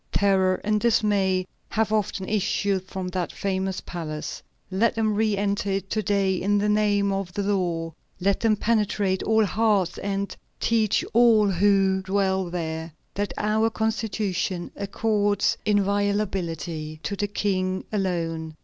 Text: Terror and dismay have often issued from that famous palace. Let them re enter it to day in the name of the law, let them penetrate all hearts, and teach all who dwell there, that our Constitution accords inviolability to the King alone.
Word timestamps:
Terror 0.11 0.55
and 0.63 0.79
dismay 0.81 1.45
have 1.69 1.93
often 1.93 2.27
issued 2.27 2.85
from 2.87 3.09
that 3.09 3.31
famous 3.31 3.81
palace. 3.81 4.41
Let 4.71 4.95
them 4.95 5.13
re 5.13 5.37
enter 5.37 5.69
it 5.73 5.91
to 5.91 6.01
day 6.01 6.33
in 6.37 6.57
the 6.57 6.67
name 6.69 7.11
of 7.11 7.31
the 7.35 7.43
law, 7.43 7.93
let 8.19 8.39
them 8.39 8.55
penetrate 8.55 9.21
all 9.21 9.45
hearts, 9.45 9.99
and 9.99 10.35
teach 10.59 11.05
all 11.13 11.51
who 11.51 12.01
dwell 12.01 12.45
there, 12.49 12.93
that 13.13 13.31
our 13.37 13.69
Constitution 13.69 14.71
accords 14.75 15.55
inviolability 15.67 16.99
to 17.03 17.15
the 17.15 17.27
King 17.27 17.83
alone. 17.93 18.55